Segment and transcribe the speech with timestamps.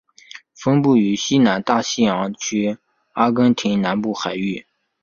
[0.55, 2.79] 分布于西南大西洋区
[3.13, 4.65] 阿根廷南部海域。